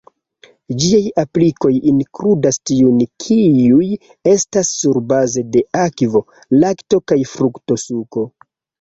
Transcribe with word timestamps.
Ĝiaj 0.83 1.01
aplikoj 1.23 1.71
inkludas 1.91 2.59
tiujn 2.71 3.05
kiuj 3.27 3.87
estas 4.35 4.75
surbaze 4.81 5.47
de 5.55 5.67
akvo, 5.87 6.27
lakto 6.61 7.05
kaj 7.11 7.23
frukto-suko. 7.39 8.31